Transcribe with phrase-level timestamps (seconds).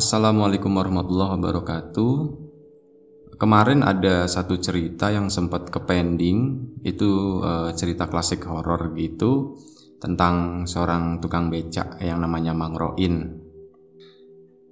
[0.00, 2.14] Assalamualaikum warahmatullahi wabarakatuh.
[3.36, 6.56] Kemarin ada satu cerita yang sempat ke pending,
[6.88, 9.60] itu uh, cerita klasik horor gitu
[10.00, 13.44] tentang seorang tukang becak yang namanya Mang Roin.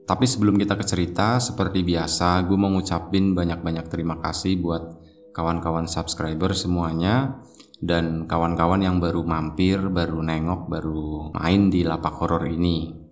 [0.09, 4.97] Tapi sebelum kita ke cerita, seperti biasa, gue mau ngucapin banyak-banyak terima kasih buat
[5.37, 7.37] kawan-kawan subscriber semuanya
[7.85, 13.08] dan kawan-kawan yang baru mampir, baru nengok, baru main di lapak horor ini.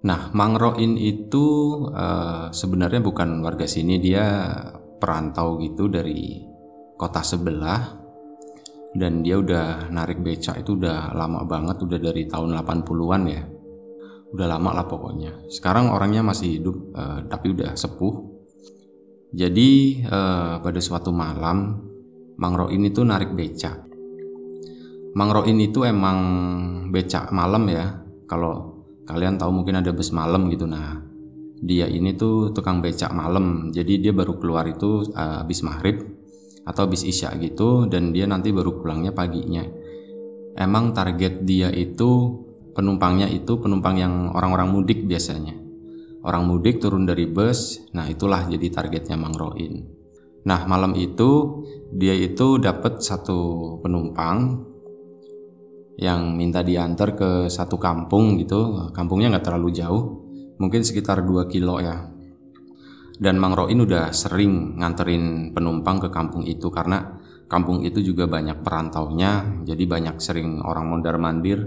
[0.00, 4.48] Nah, Mang Roin itu uh, sebenarnya bukan warga sini, dia
[4.96, 6.40] perantau gitu dari
[6.96, 8.00] kota sebelah
[8.96, 13.44] dan dia udah narik becak itu udah lama banget, udah dari tahun 80-an ya.
[14.30, 15.50] Udah lama lah pokoknya.
[15.52, 18.14] Sekarang orangnya masih hidup uh, tapi udah sepuh.
[19.36, 21.76] Jadi uh, pada suatu malam
[22.40, 23.84] Mang Roin itu narik becak.
[25.12, 26.18] Mang Roin itu emang
[26.88, 28.00] becak malam ya.
[28.24, 30.64] Kalau kalian tahu mungkin ada bus malam gitu.
[30.68, 31.00] Nah
[31.60, 33.68] dia ini tuh tukang becak malam.
[33.70, 36.00] Jadi dia baru keluar itu uh, maghrib
[36.64, 39.64] atau habis isya gitu dan dia nanti baru pulangnya paginya.
[40.56, 42.36] Emang target dia itu
[42.72, 45.56] penumpangnya itu penumpang yang orang-orang mudik biasanya.
[46.20, 49.84] Orang mudik turun dari bus nah itulah jadi targetnya Mang Roin.
[50.44, 54.69] Nah malam itu dia itu dapat satu penumpang
[56.00, 58.88] yang minta diantar ke satu kampung gitu.
[58.96, 60.02] Kampungnya nggak terlalu jauh
[60.56, 62.08] mungkin sekitar 2 kilo ya.
[63.20, 67.20] Dan Mang Roin udah sering nganterin penumpang ke kampung itu karena
[67.52, 71.60] kampung itu juga banyak perantaunya jadi banyak sering orang mondar mandir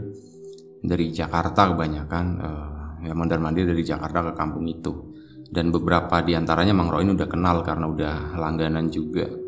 [0.82, 5.14] dari Jakarta kebanyakan uh, ya mondar mandir dari Jakarta ke kampung itu.
[5.54, 9.43] Dan beberapa di antaranya Mang Roin udah kenal karena udah langganan juga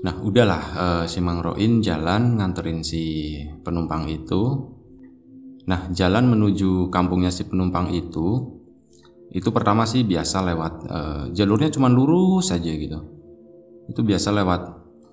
[0.00, 4.72] Nah udahlah uh, si Mang Roin jalan nganterin si penumpang itu.
[5.68, 8.58] Nah jalan menuju kampungnya si penumpang itu,
[9.30, 12.98] itu pertama sih biasa lewat uh, jalurnya cuma lurus saja gitu.
[13.86, 14.62] Itu biasa lewat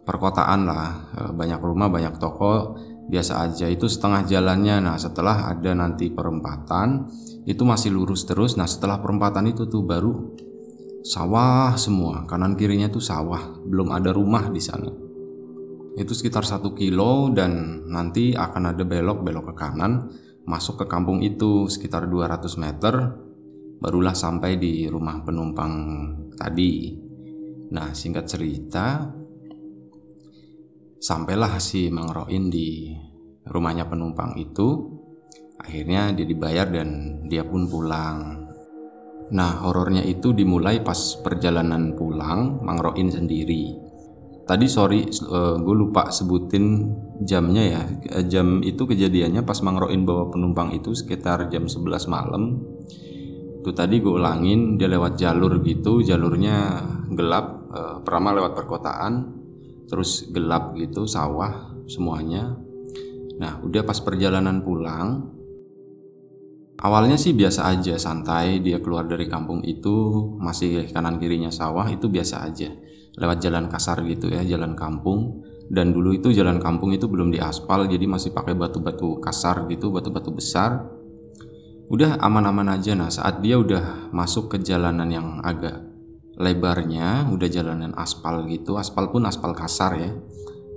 [0.10, 0.90] perkotaan lah,
[1.22, 2.74] uh, banyak rumah, banyak toko,
[3.14, 3.70] biasa aja.
[3.70, 4.90] Itu setengah jalannya.
[4.90, 7.06] Nah setelah ada nanti perempatan,
[7.46, 8.58] itu masih lurus terus.
[8.58, 10.34] Nah setelah perempatan itu tuh baru
[11.04, 14.92] sawah semua kanan kirinya tuh sawah belum ada rumah di sana.
[15.96, 20.12] Itu sekitar satu kilo dan nanti akan ada belok belok ke kanan
[20.48, 22.94] masuk ke kampung itu sekitar 200 meter
[23.80, 25.74] barulah sampai di rumah penumpang
[26.36, 26.94] tadi.
[27.70, 29.08] Nah singkat cerita
[31.00, 32.92] sampailah si Mang Roin di
[33.48, 35.00] rumahnya penumpang itu.
[35.60, 38.49] Akhirnya dia dibayar dan dia pun pulang
[39.30, 43.78] Nah, horornya itu dimulai pas perjalanan pulang Mang Roin sendiri.
[44.50, 46.90] Tadi sorry, uh, gue lupa sebutin
[47.22, 47.82] jamnya ya.
[48.18, 52.58] Eh, jam itu kejadiannya pas Mang Roin bawa penumpang itu sekitar jam 11 malam.
[53.62, 56.82] Itu tadi gue ulangin, dia lewat jalur gitu, jalurnya
[57.14, 59.14] gelap, uh, pertama lewat perkotaan,
[59.86, 62.58] terus gelap gitu, sawah semuanya.
[63.38, 65.39] Nah, udah pas perjalanan pulang,
[66.80, 68.64] Awalnya sih biasa aja, santai.
[68.64, 69.96] Dia keluar dari kampung itu
[70.40, 72.72] masih kanan kirinya sawah itu biasa aja.
[73.20, 75.44] Lewat jalan kasar gitu ya, jalan kampung.
[75.68, 80.32] Dan dulu itu jalan kampung itu belum diaspal, jadi masih pakai batu-batu kasar gitu, batu-batu
[80.32, 80.88] besar.
[81.92, 82.96] Udah aman-aman aja.
[82.96, 85.84] Nah, saat dia udah masuk ke jalanan yang agak
[86.40, 88.80] lebarnya, udah jalanan aspal gitu.
[88.80, 90.12] Aspal pun aspal kasar ya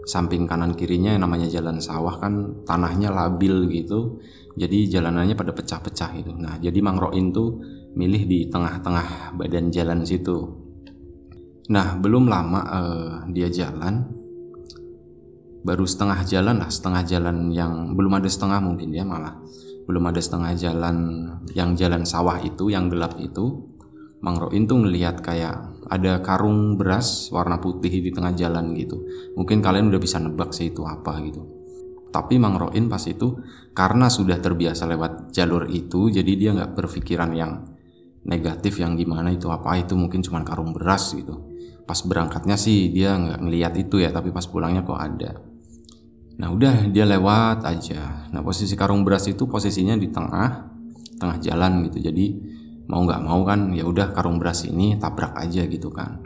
[0.05, 4.19] samping kanan kirinya yang namanya jalan sawah kan tanahnya labil gitu.
[4.53, 6.33] Jadi jalanannya pada pecah-pecah gitu.
[6.37, 7.63] Nah jadi Mang Roin tuh
[7.97, 10.37] milih di tengah-tengah badan jalan situ.
[11.73, 14.21] Nah belum lama uh, dia jalan
[15.63, 19.39] baru setengah jalan lah setengah jalan yang belum ada setengah mungkin ya malah.
[19.83, 20.97] Belum ada setengah jalan
[21.59, 23.72] yang jalan sawah itu yang gelap itu
[24.23, 29.03] Mang Roin tuh ngelihat kayak ada karung beras warna putih di tengah jalan gitu.
[29.35, 31.43] Mungkin kalian udah bisa nebak sih itu apa gitu.
[32.15, 33.35] Tapi Mang Roin pas itu
[33.75, 37.67] karena sudah terbiasa lewat jalur itu, jadi dia nggak berpikiran yang
[38.23, 41.43] negatif yang gimana itu apa itu mungkin cuma karung beras gitu.
[41.83, 45.35] Pas berangkatnya sih dia nggak ngelihat itu ya, tapi pas pulangnya kok ada.
[46.39, 48.31] Nah udah dia lewat aja.
[48.31, 50.71] Nah posisi karung beras itu posisinya di tengah,
[51.19, 52.07] tengah jalan gitu.
[52.07, 52.27] Jadi
[52.91, 56.23] mau nggak mau kan ya udah karung beras ini tabrak aja gitu kan.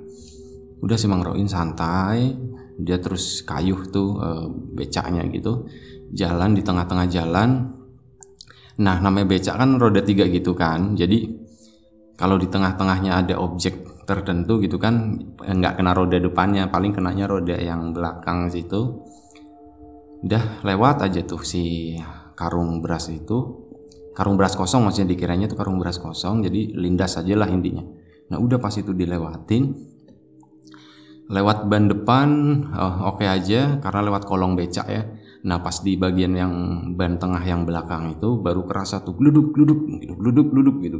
[0.80, 2.36] Udah si Mang Roin santai
[2.76, 4.28] dia terus kayuh tuh e,
[4.76, 5.64] becaknya gitu.
[6.12, 7.72] Jalan di tengah-tengah jalan.
[8.76, 10.92] Nah namanya becak kan roda tiga gitu kan.
[10.92, 11.32] Jadi
[12.16, 17.56] kalau di tengah-tengahnya ada objek tertentu gitu kan nggak kena roda depannya paling kenanya roda
[17.56, 19.02] yang belakang situ.
[20.24, 21.96] Udah lewat aja tuh si
[22.36, 23.65] karung beras itu
[24.16, 27.84] karung beras kosong maksudnya dikiranya itu karung beras kosong jadi lindas aja lah intinya.
[28.32, 29.76] Nah udah pas itu dilewatin
[31.28, 32.28] lewat ban depan
[32.72, 35.04] oh, oke okay aja karena lewat kolong becak ya.
[35.44, 36.52] Nah pas di bagian yang
[36.96, 40.98] ban tengah yang belakang itu baru kerasa tuh gluduk gluduk gitu gluduk gluduk gitu.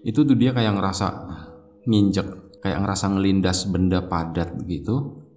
[0.00, 1.06] Itu tuh dia kayak ngerasa
[1.84, 2.26] nginjek
[2.64, 5.28] kayak ngerasa ngelindas benda padat gitu.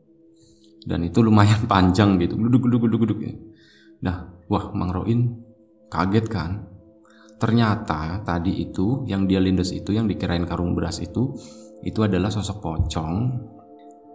[0.81, 3.19] Dan itu lumayan panjang gitu gluduk gluduk gluduk gluduk
[4.01, 5.45] nah wah Mang Roin
[5.93, 6.65] kaget kan
[7.41, 11.33] Ternyata tadi itu yang dia lindas itu yang dikirain karung beras itu
[11.81, 13.13] itu adalah sosok pocong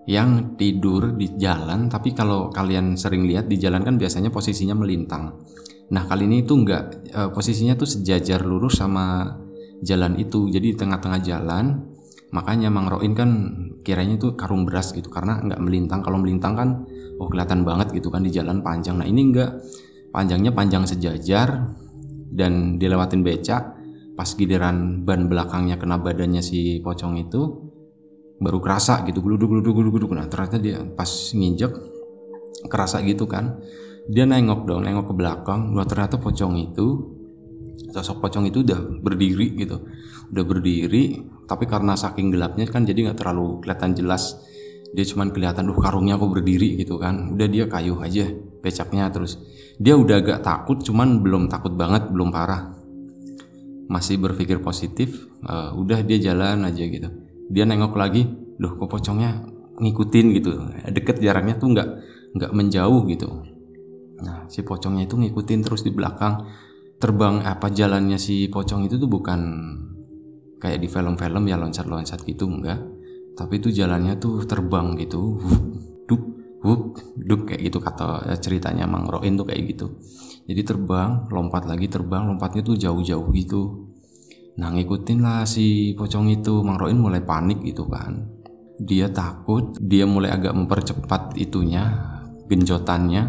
[0.06, 1.90] yang tidur di jalan.
[1.90, 5.34] Tapi kalau kalian sering lihat di jalan kan biasanya posisinya melintang.
[5.90, 9.34] Nah kali ini itu enggak e, posisinya tuh sejajar lurus sama
[9.82, 10.46] jalan itu.
[10.46, 11.82] Jadi di tengah-tengah jalan
[12.31, 13.31] makanya Mang Roin kan
[13.82, 15.11] kiranya itu karung beras gitu.
[15.11, 16.00] Karena enggak melintang.
[16.06, 16.69] Kalau melintang kan
[17.19, 19.02] oh kelihatan banget gitu kan di jalan panjang.
[19.02, 19.50] Nah ini enggak
[20.14, 21.75] panjangnya panjang sejajar
[22.32, 23.76] dan dilewatin becak
[24.17, 27.40] pas giliran ban belakangnya kena badannya si pocong itu
[28.40, 31.96] baru kerasa gitu gluduk gluduk gluduk nah ternyata dia pas nginjek
[32.64, 33.61] kerasa gitu kan.
[34.06, 35.75] Dia nengok dong nengok ke belakang.
[35.75, 36.87] Wah ternyata pocong itu
[37.93, 39.82] sosok pocong itu udah berdiri gitu.
[40.32, 44.40] Udah berdiri tapi karena saking gelapnya kan jadi nggak terlalu kelihatan jelas
[44.92, 47.34] dia cuman kelihatan duh karungnya kok berdiri gitu kan.
[47.34, 48.30] Udah dia kayu aja
[48.62, 49.40] becaknya terus.
[49.80, 52.76] Dia udah agak takut cuman belum takut banget belum parah.
[53.86, 57.08] Masih berpikir positif uh, udah dia jalan aja gitu.
[57.50, 58.26] Dia nengok lagi
[58.58, 59.46] loh kok pocongnya
[59.78, 60.50] ngikutin gitu.
[60.90, 61.88] Deket jaraknya tuh nggak
[62.36, 63.28] nggak menjauh gitu.
[64.22, 66.46] Nah si pocongnya itu ngikutin terus di belakang.
[66.96, 69.40] Terbang apa jalannya si pocong itu tuh bukan
[70.56, 72.95] kayak di film-film ya loncat-loncat gitu enggak
[73.36, 75.36] tapi itu jalannya tuh terbang gitu
[76.08, 76.22] duk
[76.64, 76.82] duk
[77.20, 79.86] duk kayak gitu kata eh, ceritanya Mang Roin tuh kayak gitu.
[80.46, 83.92] Jadi terbang lompat lagi terbang lompatnya tuh jauh-jauh gitu.
[84.56, 86.64] Nah ngikutin lah si pocong itu.
[86.64, 88.24] Mang Roin mulai panik gitu kan.
[88.80, 91.86] Dia takut dia mulai agak mempercepat itunya
[92.48, 93.22] genjotannya.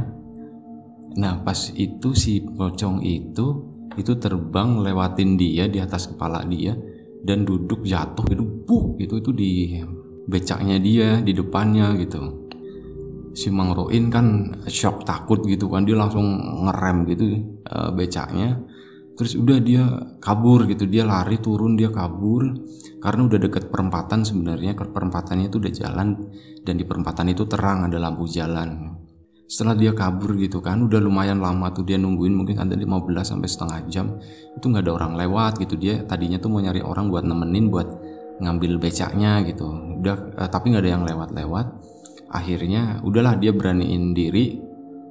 [1.18, 3.46] Nah pas itu si pocong itu
[3.98, 6.78] itu terbang lewatin dia di atas kepala dia
[7.26, 9.18] dan duduk jatuh gitu buk gitu.
[9.18, 9.74] Itu di
[10.28, 12.46] becaknya dia di depannya gitu.
[13.32, 15.88] Si Mang Roin kan shock takut gitu kan.
[15.88, 16.28] Dia langsung
[16.68, 17.26] ngerem gitu
[17.72, 18.60] uh, becaknya.
[19.18, 19.84] Terus udah dia
[20.22, 20.86] kabur gitu.
[20.86, 22.44] Dia lari turun dia kabur.
[23.02, 24.78] Karena udah deket perempatan sebenarnya.
[24.78, 26.08] Perempatannya itu udah jalan.
[26.62, 28.94] Dan di perempatan itu terang ada lampu jalan.
[29.48, 32.36] Setelah dia kabur gitu kan udah lumayan lama tuh dia nungguin.
[32.36, 32.84] Mungkin ada 15
[33.22, 34.06] sampai setengah jam.
[34.58, 35.78] Itu nggak ada orang lewat gitu.
[35.78, 39.68] Dia tadinya tuh mau nyari orang buat nemenin buat ngambil becaknya gitu.
[40.02, 41.68] Udah uh, tapi nggak ada yang lewat-lewat.
[42.28, 44.60] Akhirnya udahlah dia beraniin diri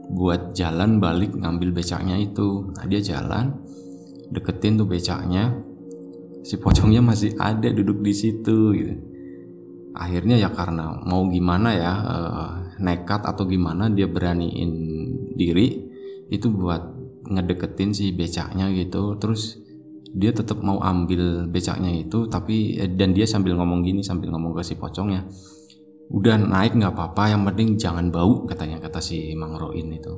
[0.06, 2.70] buat jalan balik ngambil becaknya itu.
[2.76, 3.56] Nah dia jalan
[4.30, 5.54] deketin tuh becaknya.
[6.46, 8.94] Si pocongnya masih ada duduk di situ gitu.
[9.96, 14.70] Akhirnya ya karena mau gimana ya uh, nekat atau gimana dia beraniin
[15.34, 15.88] diri
[16.28, 16.84] itu buat
[17.26, 19.18] ngedeketin si becaknya gitu.
[19.18, 19.65] Terus
[20.16, 24.56] dia tetap mau ambil becaknya itu tapi eh, dan dia sambil ngomong gini sambil ngomong
[24.56, 25.28] ke si pocongnya
[26.08, 30.14] udah naik nggak apa-apa yang penting jangan bau katanya kata si Mang Roin itu.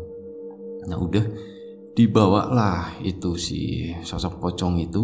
[0.84, 1.24] Nah udah
[1.96, 5.02] dibawalah itu si sosok pocong itu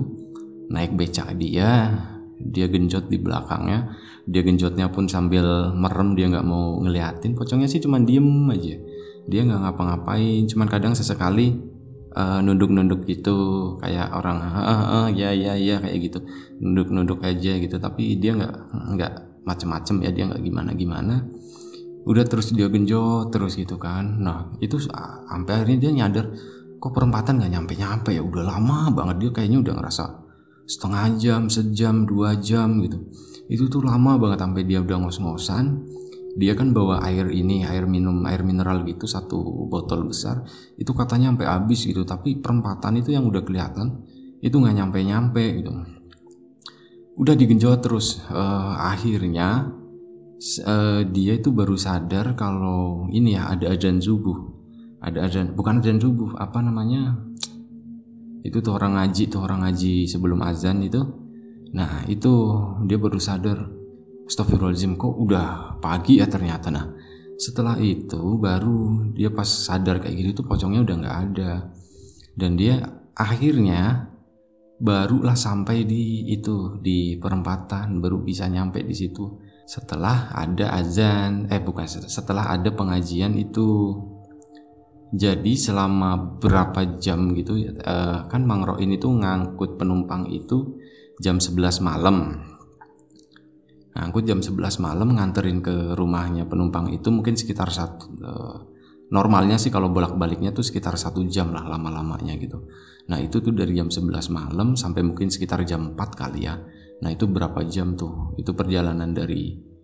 [0.70, 1.90] naik becak dia
[2.38, 3.96] dia genjot di belakangnya
[4.28, 8.78] dia genjotnya pun sambil merem dia nggak mau ngeliatin pocongnya sih cuma diem aja
[9.26, 11.56] dia nggak ngapa-ngapain cuman kadang sesekali
[12.14, 13.36] uh, nunduk-nunduk gitu
[13.82, 16.18] kayak orang ah, ah, ya ya ya kayak gitu.
[16.62, 18.54] Nunduk-nunduk aja gitu tapi dia nggak
[18.94, 19.12] nggak
[19.44, 21.14] macem-macem ya dia nggak gimana gimana
[22.04, 24.20] udah terus dia genjot terus gitu kan.
[24.20, 26.26] Nah itu sampai akhirnya dia nyadar
[26.76, 28.20] kok perempatan nggak nyampe nyampe ya?
[28.20, 30.04] Udah lama banget dia kayaknya udah ngerasa
[30.64, 33.00] setengah jam sejam dua jam gitu.
[33.48, 35.64] Itu tuh lama banget sampai dia udah ngos-ngosan
[36.34, 40.42] dia kan bawa air ini air minum air mineral gitu satu botol besar.
[40.74, 44.02] Itu katanya sampai habis gitu tapi perempatan itu yang udah kelihatan
[44.42, 45.70] itu nggak nyampe nyampe gitu.
[47.14, 49.70] Udah digenjot terus uh, akhirnya
[50.66, 54.50] uh, dia itu baru sadar kalau ini ya ada ajan subuh.
[55.04, 57.14] Ada ajan bukan ajan subuh apa namanya?
[58.42, 61.00] Itu tuh orang ngaji tuh orang ngaji sebelum azan itu.
[61.70, 62.32] Nah itu
[62.90, 63.83] dia baru sadar
[64.24, 66.72] Astagfirullahaladzim kok udah pagi ya ternyata?
[66.72, 66.86] Nah
[67.34, 71.52] setelah itu baru dia pas sadar kayak gitu tuh pocongnya udah nggak ada.
[72.34, 72.80] Dan dia
[73.14, 74.10] akhirnya
[74.80, 79.38] barulah sampai di itu di perempatan baru bisa nyampe di situ.
[79.64, 83.96] Setelah ada azan eh bukan setelah ada pengajian itu.
[85.14, 87.54] Jadi selama berapa jam gitu
[87.86, 90.74] uh, kan Mang Roin itu ngangkut penumpang itu
[91.22, 92.42] jam 11 malam.
[93.94, 98.58] Ngangkut jam 11 malam nganterin ke rumahnya penumpang itu mungkin sekitar satu uh,
[99.14, 102.66] normalnya sih kalau bolak-baliknya tuh sekitar satu jam lah lama-lamanya gitu.
[103.06, 106.58] Nah itu tuh dari jam 11 malam sampai mungkin sekitar jam 4 kali ya.
[107.00, 108.34] Nah itu berapa jam tuh?
[108.34, 109.74] Itu perjalanan dari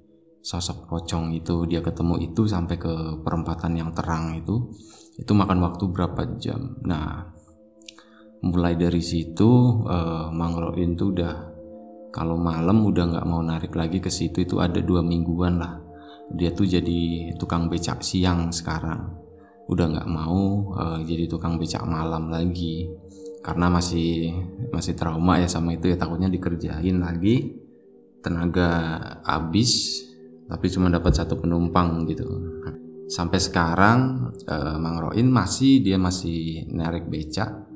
[0.41, 4.73] sosok pocong itu dia ketemu itu sampai ke perempatan yang terang itu
[5.21, 7.29] itu makan waktu berapa jam nah
[8.41, 11.50] mulai dari situ uh, Mang Roin tuh udah
[12.11, 15.79] kalau malam udah nggak mau narik lagi ke situ itu ada dua mingguan lah.
[16.31, 19.15] Dia tuh jadi tukang becak siang sekarang.
[19.71, 22.91] Udah nggak mau uh, jadi tukang becak malam lagi.
[23.41, 24.35] Karena masih
[24.75, 27.55] masih trauma ya sama itu ya takutnya dikerjain lagi.
[28.21, 30.03] Tenaga habis
[30.51, 32.27] tapi cuma dapat satu penumpang gitu.
[33.07, 34.99] Sampai sekarang uh, Mang
[35.31, 37.71] masih dia masih narik becak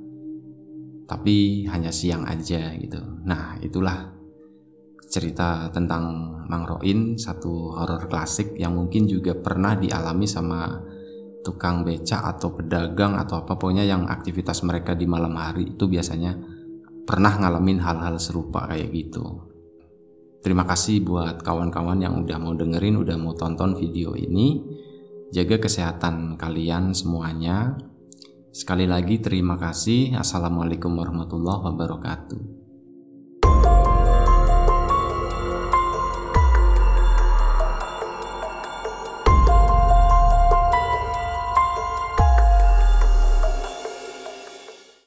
[1.06, 2.98] tapi hanya siang aja gitu.
[3.22, 4.14] Nah itulah
[5.14, 10.82] cerita tentang Mang Roin satu horor klasik yang mungkin juga pernah dialami sama
[11.46, 16.34] tukang becak atau pedagang atau apa pokoknya yang aktivitas mereka di malam hari itu biasanya
[17.06, 19.54] pernah ngalamin hal-hal serupa kayak gitu.
[20.42, 24.60] Terima kasih buat kawan-kawan yang udah mau dengerin, udah mau tonton video ini.
[25.32, 27.80] Jaga kesehatan kalian semuanya.
[28.52, 30.16] Sekali lagi terima kasih.
[30.20, 32.63] Assalamualaikum warahmatullahi wabarakatuh.